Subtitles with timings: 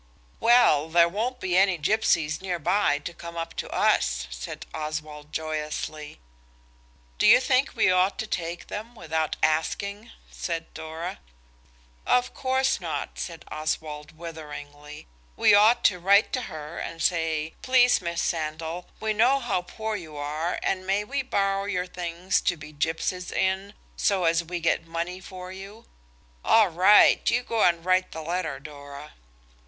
[0.39, 5.31] "Well, there won't be any gipsies near by to come up to us," said Oswald
[5.31, 6.19] joyously.
[7.19, 11.19] "Do you think we ought to take them, without asking?" said Dora.
[12.07, 15.05] "Of course not," said Oswald witheringly;
[15.37, 19.95] "we ought to write to her and say, 'Please, Miss Sandal, we know how poor
[19.95, 24.59] you are, and may we borrow your things to be gipsies in so as we
[24.59, 25.85] get money for you–'
[26.43, 27.29] All right!
[27.29, 29.13] You go and write the letter, Dora."